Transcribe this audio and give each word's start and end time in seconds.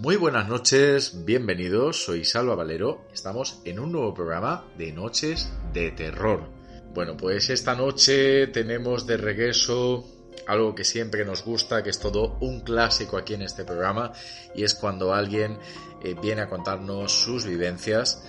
Muy 0.00 0.14
buenas 0.14 0.46
noches, 0.46 1.24
bienvenidos, 1.24 2.04
soy 2.04 2.24
Salva 2.24 2.54
Valero, 2.54 3.08
estamos 3.12 3.60
en 3.64 3.80
un 3.80 3.90
nuevo 3.90 4.14
programa 4.14 4.64
de 4.78 4.92
Noches 4.92 5.50
de 5.72 5.90
Terror. 5.90 6.48
Bueno, 6.94 7.16
pues 7.16 7.50
esta 7.50 7.74
noche 7.74 8.46
tenemos 8.46 9.08
de 9.08 9.16
regreso 9.16 10.06
algo 10.46 10.76
que 10.76 10.84
siempre 10.84 11.24
nos 11.24 11.44
gusta, 11.44 11.82
que 11.82 11.90
es 11.90 11.98
todo 11.98 12.38
un 12.40 12.60
clásico 12.60 13.16
aquí 13.16 13.34
en 13.34 13.42
este 13.42 13.64
programa, 13.64 14.12
y 14.54 14.62
es 14.62 14.76
cuando 14.76 15.12
alguien 15.12 15.58
eh, 16.04 16.14
viene 16.22 16.42
a 16.42 16.48
contarnos 16.48 17.10
sus 17.10 17.44
vivencias. 17.44 18.22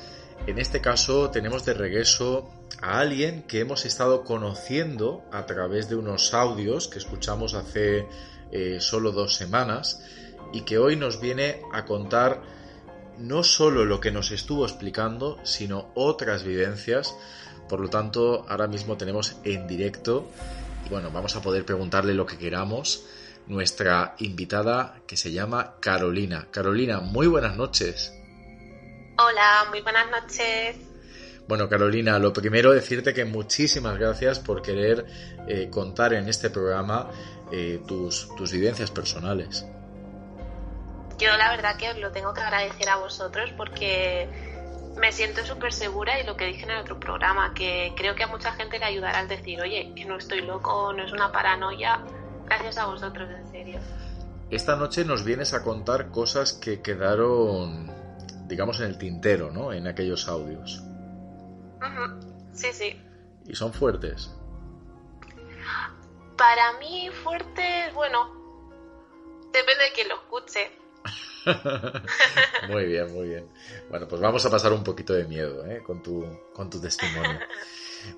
En 0.47 0.57
este 0.57 0.81
caso 0.81 1.29
tenemos 1.29 1.65
de 1.65 1.75
regreso 1.75 2.49
a 2.81 2.99
alguien 2.99 3.43
que 3.43 3.59
hemos 3.59 3.85
estado 3.85 4.23
conociendo 4.23 5.23
a 5.31 5.45
través 5.45 5.87
de 5.87 5.97
unos 5.97 6.33
audios 6.33 6.87
que 6.87 6.97
escuchamos 6.97 7.53
hace 7.53 8.07
eh, 8.51 8.77
solo 8.79 9.11
dos 9.11 9.35
semanas 9.35 10.01
y 10.51 10.61
que 10.61 10.77
hoy 10.77 10.95
nos 10.95 11.19
viene 11.19 11.61
a 11.73 11.85
contar 11.85 12.41
no 13.19 13.43
solo 13.43 13.85
lo 13.85 13.99
que 13.99 14.11
nos 14.11 14.31
estuvo 14.31 14.65
explicando, 14.65 15.37
sino 15.43 15.91
otras 15.95 16.43
vivencias. 16.43 17.15
Por 17.67 17.81
lo 17.81 17.89
tanto, 17.89 18.45
ahora 18.49 18.67
mismo 18.67 18.97
tenemos 18.97 19.35
en 19.43 19.67
directo, 19.67 20.29
y 20.85 20.89
bueno, 20.89 21.11
vamos 21.11 21.35
a 21.35 21.41
poder 21.41 21.65
preguntarle 21.65 22.13
lo 22.13 22.25
que 22.25 22.37
queramos, 22.37 23.05
nuestra 23.47 24.15
invitada 24.19 25.01
que 25.05 25.17
se 25.17 25.31
llama 25.31 25.75
Carolina. 25.79 26.47
Carolina, 26.51 26.99
muy 26.99 27.27
buenas 27.27 27.57
noches. 27.57 28.13
Hola, 29.17 29.65
muy 29.69 29.81
buenas 29.81 30.09
noches. 30.09 30.77
Bueno, 31.47 31.67
Carolina, 31.67 32.19
lo 32.19 32.31
primero 32.31 32.71
decirte 32.71 33.13
que 33.13 33.25
muchísimas 33.25 33.97
gracias 33.97 34.39
por 34.39 34.61
querer 34.61 35.05
eh, 35.47 35.67
contar 35.69 36.13
en 36.13 36.29
este 36.29 36.51
programa 36.51 37.09
eh, 37.51 37.81
tus, 37.87 38.29
tus 38.37 38.51
vivencias 38.51 38.91
personales. 38.91 39.65
Yo 41.19 41.35
la 41.37 41.49
verdad 41.49 41.75
que 41.75 41.89
os 41.89 41.97
lo 41.97 42.11
tengo 42.11 42.33
que 42.33 42.41
agradecer 42.41 42.87
a 42.89 42.95
vosotros 42.95 43.51
porque 43.57 44.29
me 44.97 45.11
siento 45.11 45.45
súper 45.45 45.73
segura 45.73 46.19
y 46.19 46.25
lo 46.25 46.35
que 46.37 46.45
dije 46.45 46.63
en 46.63 46.71
el 46.71 46.77
otro 46.77 46.99
programa, 46.99 47.53
que 47.53 47.93
creo 47.95 48.15
que 48.15 48.23
a 48.23 48.27
mucha 48.27 48.53
gente 48.53 48.79
le 48.79 48.85
ayudará 48.85 49.19
al 49.19 49.27
decir, 49.27 49.59
oye, 49.61 49.93
que 49.95 50.05
no 50.05 50.17
estoy 50.17 50.41
loco, 50.41 50.93
no 50.93 51.03
es 51.03 51.11
una 51.11 51.31
paranoia, 51.31 52.01
gracias 52.45 52.77
a 52.77 52.85
vosotros, 52.85 53.29
en 53.29 53.51
serio. 53.51 53.79
Esta 54.49 54.75
noche 54.75 55.05
nos 55.05 55.23
vienes 55.23 55.53
a 55.53 55.61
contar 55.61 56.09
cosas 56.09 56.53
que 56.53 56.81
quedaron, 56.81 57.91
digamos, 58.47 58.79
en 58.79 58.87
el 58.87 58.97
tintero, 58.97 59.51
¿no? 59.51 59.73
En 59.73 59.87
aquellos 59.87 60.27
audios. 60.27 60.81
Ujú, 61.81 62.29
Sí, 62.53 62.67
sí. 62.73 63.01
Y 63.45 63.55
son 63.55 63.73
fuertes. 63.73 64.35
Para 66.37 66.73
mí 66.79 67.09
fuerte, 67.23 67.91
bueno, 67.93 68.31
depende 69.51 69.83
de 69.83 69.91
quien 69.93 70.09
lo 70.09 70.15
escuche. 70.15 70.78
muy 72.69 72.85
bien, 72.85 73.13
muy 73.13 73.29
bien. 73.29 73.47
Bueno, 73.89 74.07
pues 74.07 74.21
vamos 74.21 74.45
a 74.45 74.49
pasar 74.49 74.73
un 74.73 74.83
poquito 74.83 75.13
de 75.13 75.25
miedo 75.25 75.65
¿eh? 75.65 75.81
con, 75.83 76.01
tu, 76.01 76.25
con 76.53 76.69
tu 76.69 76.79
testimonio. 76.79 77.39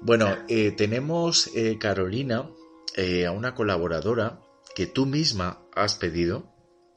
Bueno, 0.01 0.37
eh, 0.47 0.71
tenemos, 0.71 1.47
eh, 1.55 1.77
Carolina, 1.79 2.49
eh, 2.95 3.25
a 3.25 3.31
una 3.31 3.55
colaboradora 3.55 4.39
que 4.75 4.87
tú 4.87 5.05
misma 5.05 5.65
has 5.75 5.95
pedido. 5.95 6.43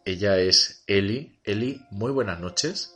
Ella 0.04 0.38
es 0.38 0.84
Eli. 0.86 1.40
Eli, 1.44 1.80
muy 1.90 2.12
buenas 2.12 2.40
noches. 2.40 2.90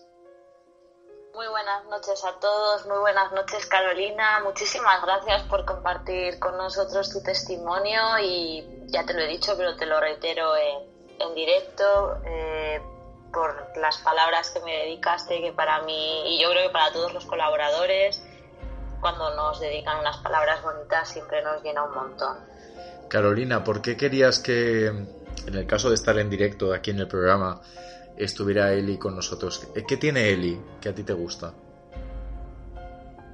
Muy 1.34 1.46
buenas 1.48 1.84
noches 1.84 2.24
a 2.24 2.38
todos, 2.40 2.84
muy 2.86 2.98
buenas 2.98 3.30
noches 3.30 3.64
Carolina, 3.66 4.40
muchísimas 4.42 5.00
gracias 5.02 5.44
por 5.44 5.64
compartir 5.64 6.40
con 6.40 6.56
nosotros 6.58 7.10
tu 7.10 7.22
testimonio 7.22 8.18
y 8.20 8.66
ya 8.88 9.06
te 9.06 9.14
lo 9.14 9.20
he 9.20 9.28
dicho, 9.28 9.54
pero 9.56 9.76
te 9.76 9.86
lo 9.86 10.00
reitero 10.00 10.56
en, 10.56 10.90
en 11.20 11.34
directo, 11.36 12.20
eh, 12.24 12.82
por 13.32 13.76
las 13.76 13.98
palabras 13.98 14.50
que 14.50 14.60
me 14.60 14.76
dedicaste, 14.84 15.40
que 15.40 15.52
para 15.52 15.82
mí 15.82 16.34
y 16.34 16.42
yo 16.42 16.50
creo 16.50 16.68
que 16.68 16.72
para 16.72 16.92
todos 16.92 17.12
los 17.12 17.26
colaboradores, 17.26 18.22
cuando 19.00 19.34
nos 19.36 19.60
dedican 19.60 19.98
unas 19.98 20.16
palabras 20.18 20.62
bonitas 20.62 21.08
siempre 21.08 21.42
nos 21.42 21.62
llena 21.62 21.84
un 21.84 21.94
montón. 21.94 22.36
Carolina, 23.08 23.64
¿por 23.64 23.80
qué 23.80 23.96
querías 23.96 24.38
que, 24.38 24.86
en 24.86 25.54
el 25.54 25.66
caso 25.66 25.88
de 25.88 25.94
estar 25.94 26.18
en 26.18 26.28
directo 26.28 26.72
aquí 26.74 26.90
en 26.90 27.00
el 27.00 27.08
programa, 27.08 27.60
estuviera 28.16 28.72
Eli 28.72 28.98
con 28.98 29.16
nosotros? 29.16 29.66
¿Qué 29.86 29.96
tiene 29.96 30.28
Eli 30.28 30.60
que 30.80 30.90
a 30.90 30.94
ti 30.94 31.04
te 31.04 31.12
gusta? 31.12 31.52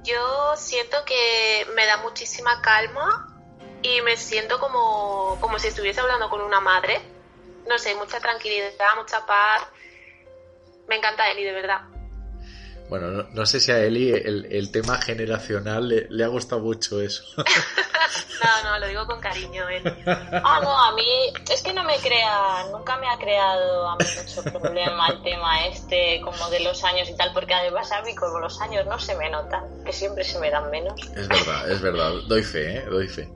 Yo 0.03 0.55
siento 0.55 0.97
que 1.05 1.65
me 1.75 1.85
da 1.87 1.97
muchísima 1.97 2.61
calma 2.61 3.35
y 3.81 4.01
me 4.01 4.15
siento 4.17 4.59
como, 4.59 5.37
como 5.41 5.57
si 5.59 5.67
estuviese 5.67 5.99
hablando 5.99 6.29
con 6.29 6.41
una 6.41 6.59
madre. 6.59 7.01
No 7.67 7.77
sé, 7.77 7.95
mucha 7.95 8.19
tranquilidad, 8.19 8.71
mucha 8.97 9.25
paz. 9.25 9.63
Me 10.87 10.97
encanta 10.97 11.29
Eli, 11.31 11.43
de 11.43 11.51
verdad. 11.51 11.81
Bueno, 12.89 13.09
no, 13.09 13.23
no 13.23 13.45
sé 13.45 13.59
si 13.59 13.71
a 13.71 13.83
Eli 13.83 14.11
el, 14.11 14.45
el 14.51 14.71
tema 14.71 15.01
generacional 15.01 15.87
le, 15.87 16.07
le, 16.09 16.23
ha 16.23 16.27
gustado 16.27 16.61
mucho 16.61 17.01
eso. 17.01 17.23
no, 18.43 18.71
no, 18.71 18.79
lo 18.79 18.87
digo 18.87 19.05
con 19.05 19.19
cariño. 19.19 19.67
Eli. 19.69 19.91
Ah, 20.05 20.59
no, 20.61 20.77
a 20.77 20.91
mí 20.93 21.33
es 21.51 21.61
que 21.61 21.73
no 21.73 21.83
me 21.83 21.97
crea, 21.97 22.65
nunca 22.71 22.97
me 22.97 23.07
ha 23.07 23.17
creado 23.17 23.89
a 23.89 23.95
mí 23.97 24.05
mucho 24.17 24.43
problema 24.43 25.07
el 25.09 25.21
tema 25.23 25.65
este, 25.67 26.21
como 26.21 26.49
de 26.49 26.59
los 26.61 26.83
años 26.83 27.09
y 27.09 27.15
tal, 27.15 27.31
porque 27.33 27.53
además 27.53 27.91
a 27.91 28.01
mí 28.01 28.15
como 28.15 28.39
los 28.39 28.61
años 28.61 28.85
no 28.85 28.99
se 28.99 29.15
me 29.15 29.29
notan, 29.29 29.63
que 29.83 29.93
siempre 29.93 30.23
se 30.23 30.39
me 30.39 30.49
dan 30.49 30.69
menos. 30.69 30.99
Es 31.15 31.27
verdad, 31.27 31.71
es 31.71 31.81
verdad, 31.81 32.11
doy 32.27 32.43
fe, 32.43 32.77
¿eh? 32.77 32.85
doy 32.89 33.07
fe. 33.07 33.29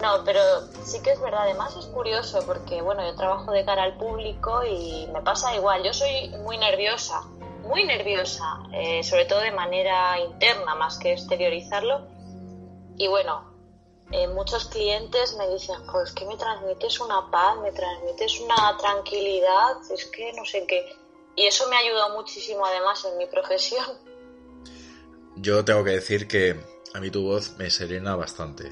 No, 0.00 0.24
pero 0.24 0.40
sí 0.84 1.00
que 1.02 1.12
es 1.12 1.20
verdad, 1.20 1.42
además 1.42 1.76
es 1.76 1.86
curioso 1.86 2.44
porque, 2.46 2.82
bueno, 2.82 3.04
yo 3.06 3.14
trabajo 3.14 3.52
de 3.52 3.64
cara 3.64 3.84
al 3.84 3.96
público 3.96 4.64
y 4.64 5.06
me 5.12 5.20
pasa 5.22 5.54
igual, 5.54 5.82
yo 5.84 5.92
soy 5.92 6.28
muy 6.44 6.58
nerviosa 6.58 7.22
muy 7.62 7.84
nerviosa, 7.84 8.58
eh, 8.72 9.02
sobre 9.02 9.24
todo 9.24 9.40
de 9.40 9.52
manera 9.52 10.18
interna 10.18 10.74
más 10.74 10.98
que 10.98 11.12
exteriorizarlo. 11.12 12.06
Y 13.02 13.08
bueno, 13.08 13.42
eh, 14.12 14.28
muchos 14.28 14.66
clientes 14.66 15.34
me 15.34 15.48
dicen, 15.48 15.74
pues 15.90 16.12
que 16.12 16.24
me 16.24 16.36
transmites 16.36 17.00
una 17.00 17.28
paz, 17.32 17.58
me 17.58 17.72
transmites 17.72 18.38
una 18.38 18.76
tranquilidad, 18.76 19.76
es 19.90 20.06
que 20.06 20.32
no 20.34 20.44
sé 20.44 20.64
qué. 20.68 20.88
Y 21.34 21.46
eso 21.46 21.66
me 21.68 21.74
ha 21.74 21.80
ayudado 21.80 22.10
muchísimo 22.10 22.64
además 22.64 23.04
en 23.04 23.18
mi 23.18 23.26
profesión. 23.26 23.98
Yo 25.34 25.64
tengo 25.64 25.82
que 25.82 25.90
decir 25.90 26.28
que 26.28 26.54
a 26.94 27.00
mí 27.00 27.10
tu 27.10 27.24
voz 27.24 27.56
me 27.56 27.70
serena 27.70 28.14
bastante. 28.14 28.70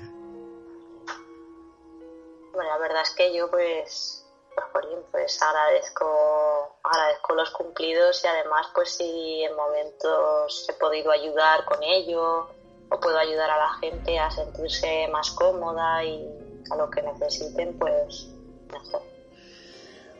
Bueno, 2.52 2.70
la 2.70 2.78
verdad 2.78 3.02
es 3.02 3.10
que 3.10 3.34
yo 3.34 3.50
pues, 3.50 4.24
pues, 4.72 4.86
pues 5.10 5.42
agradezco 5.42 6.78
agradezco 6.84 7.34
los 7.34 7.50
cumplidos 7.50 8.22
y 8.22 8.28
además 8.28 8.68
pues 8.76 8.90
si 8.90 9.42
en 9.42 9.56
momentos 9.56 10.66
he 10.68 10.72
podido 10.74 11.10
ayudar 11.10 11.64
con 11.64 11.82
ello 11.82 12.48
o 12.90 13.00
puedo 13.00 13.18
ayudar 13.18 13.50
a 13.50 13.56
la 13.56 13.72
gente 13.80 14.18
a 14.18 14.30
sentirse 14.30 15.08
más 15.12 15.30
cómoda 15.30 16.04
y 16.04 16.26
a 16.70 16.76
lo 16.76 16.90
que 16.90 17.02
necesiten, 17.02 17.76
pues 17.78 18.28
mejor. 18.72 19.02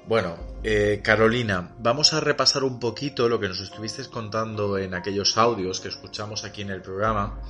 Bueno, 0.07 0.37
eh, 0.63 1.01
Carolina, 1.05 1.75
vamos 1.79 2.13
a 2.15 2.21
repasar 2.21 2.65
un 2.65 2.81
poquito 2.81 3.29
lo 3.29 3.39
que 3.39 3.49
nos 3.49 3.61
estuviste 3.61 4.05
contando 4.09 4.79
en 4.79 4.95
aquellos 4.95 5.37
audios 5.37 5.81
que 5.81 5.89
escuchamos 5.89 6.45
aquí 6.45 6.63
en 6.63 6.71
el 6.71 6.83
programa 6.83 7.41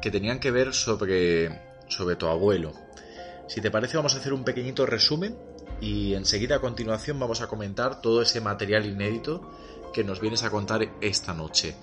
que 0.00 0.10
tenían 0.10 0.38
que 0.38 0.50
ver 0.50 0.74
sobre, 0.74 1.78
sobre 1.88 2.16
tu 2.16 2.26
abuelo. 2.26 2.72
Si 3.48 3.60
te 3.60 3.70
parece, 3.70 3.96
vamos 3.96 4.14
a 4.14 4.18
hacer 4.18 4.32
un 4.32 4.44
pequeñito 4.44 4.86
resumen 4.86 5.36
y 5.80 6.14
enseguida 6.14 6.56
a 6.56 6.60
continuación 6.60 7.18
vamos 7.18 7.40
a 7.40 7.48
comentar 7.48 8.00
todo 8.00 8.22
ese 8.22 8.40
material 8.40 8.86
inédito 8.86 9.50
que 9.92 10.04
nos 10.04 10.20
vienes 10.20 10.44
a 10.44 10.50
contar 10.50 10.88
esta 11.00 11.32
noche. 11.32 11.74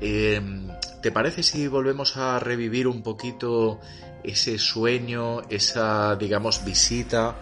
Em, 0.00 0.67
¿Te 1.02 1.12
parece 1.12 1.42
si 1.42 1.68
volvemos 1.68 2.16
a 2.16 2.40
revivir 2.40 2.88
un 2.88 3.02
poquito 3.02 3.80
ese 4.24 4.58
sueño, 4.58 5.42
esa, 5.48 6.16
digamos, 6.16 6.64
visita? 6.64 7.36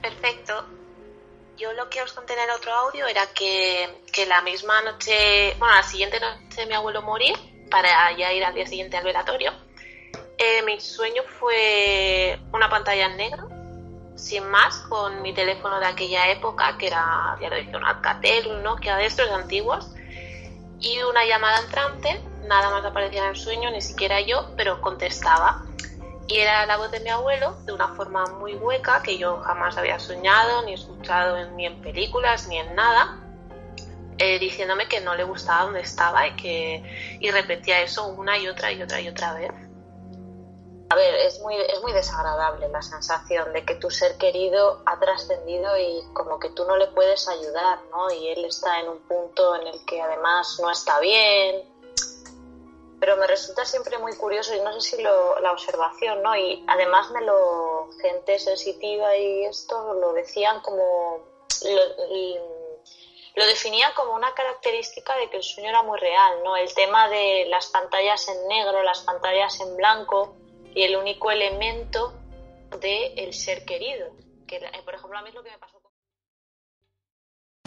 Perfecto. 0.00 0.64
Yo 1.58 1.72
lo 1.74 1.88
que 1.88 2.02
os 2.02 2.12
conté 2.12 2.34
en 2.34 2.40
el 2.40 2.50
otro 2.50 2.72
audio 2.72 3.06
era 3.06 3.26
que, 3.34 4.02
que 4.12 4.26
la 4.26 4.42
misma 4.42 4.82
noche, 4.82 5.54
bueno, 5.58 5.74
la 5.74 5.82
siguiente 5.82 6.18
noche 6.20 6.66
mi 6.66 6.74
abuelo 6.74 7.02
morir, 7.02 7.34
para 7.70 8.16
ya 8.16 8.32
ir 8.32 8.44
al 8.44 8.54
día 8.54 8.66
siguiente 8.66 8.96
al 8.96 9.04
velatorio, 9.04 9.52
eh, 10.38 10.62
mi 10.62 10.80
sueño 10.80 11.22
fue 11.38 12.38
una 12.52 12.68
pantalla 12.68 13.06
en 13.06 13.16
negro, 13.16 13.48
sin 14.16 14.48
más, 14.48 14.76
con 14.88 15.22
mi 15.22 15.34
teléfono 15.34 15.80
de 15.80 15.86
aquella 15.86 16.30
época, 16.30 16.76
que 16.78 16.88
era, 16.88 17.36
ya 17.40 17.48
lo 17.48 17.56
dije, 17.56 17.76
un 17.76 17.84
Alcatel, 17.84 18.46
un 18.48 18.62
Nokia 18.62 18.96
de 18.96 19.06
estos 19.06 19.30
antiguos, 19.30 19.88
y 20.80 21.02
una 21.02 21.24
llamada 21.24 21.60
entrante, 21.60 22.20
nada 22.46 22.70
más 22.70 22.84
aparecía 22.84 23.24
en 23.24 23.30
el 23.30 23.36
sueño, 23.36 23.70
ni 23.70 23.80
siquiera 23.80 24.20
yo, 24.20 24.50
pero 24.56 24.80
contestaba. 24.80 25.64
Y 26.28 26.38
era 26.38 26.66
la 26.66 26.76
voz 26.76 26.90
de 26.90 27.00
mi 27.00 27.10
abuelo, 27.10 27.56
de 27.64 27.72
una 27.72 27.94
forma 27.94 28.26
muy 28.26 28.54
hueca, 28.54 29.02
que 29.02 29.16
yo 29.16 29.38
jamás 29.38 29.76
había 29.76 29.98
soñado, 29.98 30.62
ni 30.62 30.74
escuchado 30.74 31.50
ni 31.52 31.66
en 31.66 31.80
películas, 31.80 32.48
ni 32.48 32.58
en 32.58 32.74
nada, 32.74 33.20
eh, 34.18 34.38
diciéndome 34.38 34.88
que 34.88 35.00
no 35.00 35.14
le 35.14 35.24
gustaba 35.24 35.64
donde 35.64 35.80
estaba 35.80 36.26
y 36.26 36.36
que 36.36 37.18
y 37.20 37.30
repetía 37.30 37.82
eso 37.82 38.08
una 38.08 38.38
y 38.38 38.48
otra 38.48 38.72
y 38.72 38.82
otra 38.82 39.00
y 39.00 39.08
otra 39.08 39.34
vez. 39.34 39.52
A 40.88 40.94
ver, 40.94 41.14
es 41.16 41.40
muy, 41.40 41.56
es 41.56 41.82
muy 41.82 41.92
desagradable 41.92 42.68
la 42.68 42.80
sensación 42.80 43.52
de 43.52 43.64
que 43.64 43.74
tu 43.74 43.90
ser 43.90 44.16
querido 44.18 44.82
ha 44.86 44.98
trascendido 45.00 45.76
y 45.76 46.00
como 46.12 46.38
que 46.38 46.50
tú 46.50 46.64
no 46.64 46.76
le 46.76 46.86
puedes 46.88 47.28
ayudar, 47.28 47.80
¿no? 47.90 48.10
Y 48.12 48.28
él 48.28 48.44
está 48.44 48.80
en 48.80 48.88
un 48.90 48.98
punto 49.00 49.56
en 49.56 49.66
el 49.66 49.84
que 49.84 50.00
además 50.00 50.58
no 50.62 50.70
está 50.70 51.00
bien. 51.00 51.75
Pero 52.98 53.16
me 53.16 53.26
resulta 53.26 53.64
siempre 53.64 53.98
muy 53.98 54.16
curioso 54.16 54.54
y 54.54 54.60
no 54.60 54.72
sé 54.80 54.96
si 54.96 55.02
lo, 55.02 55.38
la 55.40 55.52
observación, 55.52 56.22
¿no? 56.22 56.34
Y 56.36 56.64
además 56.66 57.10
me 57.10 57.20
lo, 57.20 57.90
gente 58.00 58.38
sensitiva 58.38 59.16
y 59.16 59.44
esto 59.44 59.94
lo 59.94 60.12
decían 60.14 60.60
como, 60.60 61.18
lo, 61.62 61.80
lo 63.34 63.46
definían 63.46 63.92
como 63.94 64.14
una 64.14 64.32
característica 64.32 65.14
de 65.18 65.28
que 65.28 65.36
el 65.36 65.42
sueño 65.42 65.68
era 65.68 65.82
muy 65.82 65.98
real, 65.98 66.42
¿no? 66.42 66.56
El 66.56 66.72
tema 66.72 67.08
de 67.08 67.44
las 67.48 67.66
pantallas 67.66 68.26
en 68.28 68.48
negro, 68.48 68.82
las 68.82 69.00
pantallas 69.02 69.60
en 69.60 69.76
blanco, 69.76 70.34
y 70.76 70.82
el 70.82 70.94
único 70.94 71.30
elemento 71.30 72.12
de 72.80 73.14
el 73.14 73.32
ser 73.32 73.64
querido. 73.64 74.10
Que, 74.46 74.56
eh, 74.56 74.82
por 74.84 74.94
ejemplo, 74.94 75.18
a 75.18 75.22
mí 75.22 75.30
lo 75.32 75.42
que 75.42 75.50
me 75.50 75.58
pasó. 75.58 75.80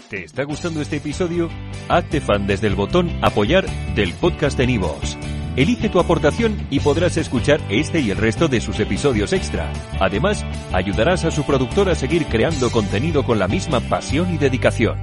¿Te 0.09 0.23
está 0.23 0.43
gustando 0.43 0.81
este 0.81 0.95
episodio? 0.95 1.49
Hazte 1.87 2.19
fan 2.19 2.47
desde 2.47 2.65
el 2.65 2.73
botón 2.73 3.11
Apoyar 3.21 3.69
del 3.93 4.11
podcast 4.13 4.57
de 4.57 4.65
Nivos. 4.65 5.15
Elige 5.55 5.87
tu 5.87 5.99
aportación 5.99 6.65
y 6.71 6.79
podrás 6.79 7.15
escuchar 7.17 7.61
este 7.69 7.99
y 7.99 8.09
el 8.09 8.17
resto 8.17 8.47
de 8.47 8.59
sus 8.59 8.79
episodios 8.79 9.33
extra. 9.33 9.71
Además, 9.99 10.43
ayudarás 10.73 11.25
a 11.25 11.31
su 11.31 11.43
productor 11.43 11.89
a 11.89 11.95
seguir 11.95 12.25
creando 12.25 12.71
contenido 12.71 13.23
con 13.23 13.37
la 13.37 13.47
misma 13.47 13.81
pasión 13.81 14.33
y 14.33 14.39
dedicación. 14.39 14.97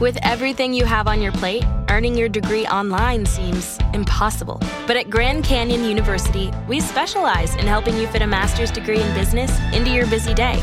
With 0.00 0.16
everything 0.22 0.72
you 0.72 0.86
have 0.86 1.06
on 1.06 1.20
your 1.20 1.32
plate, 1.32 1.66
earning 1.90 2.16
your 2.16 2.30
degree 2.30 2.66
online 2.68 3.26
seems 3.26 3.78
impossible. 3.92 4.58
But 4.86 4.96
at 4.96 5.10
Grand 5.10 5.44
Canyon 5.44 5.84
University, 5.84 6.50
we 6.66 6.80
specialize 6.80 7.54
in 7.56 7.66
helping 7.66 7.98
you 7.98 8.06
fit 8.06 8.22
a 8.22 8.26
master's 8.26 8.72
degree 8.72 9.02
in 9.02 9.14
business 9.14 9.52
into 9.74 9.90
your 9.90 10.06
busy 10.06 10.32
day. 10.32 10.62